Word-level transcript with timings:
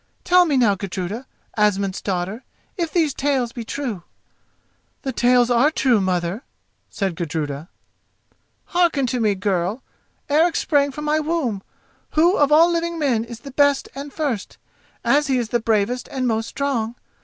Tell 0.23 0.45
me 0.45 0.57
now, 0.57 0.73
Gudruda, 0.73 1.27
Asmund's 1.55 2.01
daughter, 2.01 2.43
if 2.75 2.91
these 2.91 3.13
tales 3.13 3.51
be 3.53 3.63
true?" 3.63 4.01
"The 5.03 5.11
tales 5.13 5.51
are 5.51 5.69
true, 5.69 6.01
mother," 6.01 6.41
said 6.89 7.15
Gudruda. 7.15 7.69
"Then 7.69 8.37
hearken 8.81 9.05
to 9.05 9.19
me, 9.19 9.35
girl. 9.35 9.83
Eric 10.27 10.55
sprang 10.55 10.89
from 10.91 11.05
my 11.05 11.19
womb, 11.19 11.61
who 12.13 12.35
of 12.37 12.51
all 12.51 12.71
living 12.71 12.97
men 12.97 13.23
is 13.23 13.41
the 13.41 13.51
best 13.51 13.89
and 13.93 14.11
first, 14.11 14.57
as 15.05 15.27
he 15.27 15.37
is 15.37 15.49
the 15.49 15.59
bravest 15.59 16.07
and 16.11 16.27
most 16.27 16.47
strong. 16.49 16.95